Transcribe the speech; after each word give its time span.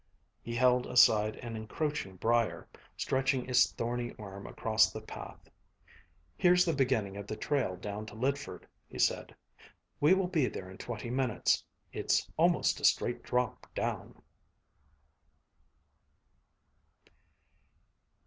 He 0.41 0.55
held 0.55 0.87
aside 0.87 1.35
an 1.43 1.55
encroaching 1.55 2.15
briar, 2.15 2.67
stretching 2.97 3.47
its 3.47 3.71
thorny 3.71 4.15
arm 4.17 4.47
across 4.47 4.91
the 4.91 4.99
path. 4.99 5.47
"Here's 6.35 6.65
the 6.65 6.73
beginning 6.73 7.17
of 7.17 7.27
the 7.27 7.35
trail 7.35 7.75
down 7.75 8.07
to 8.07 8.15
Lydford," 8.15 8.67
he 8.87 8.97
said. 8.97 9.35
"We 9.99 10.15
will 10.15 10.27
be 10.27 10.47
there 10.47 10.71
in 10.71 10.79
twenty 10.79 11.11
minutes. 11.11 11.63
It's 11.93 12.27
almost 12.35 12.79
a 12.79 12.83
straight 12.83 13.21
drop 13.21 13.71
down." 13.75 14.19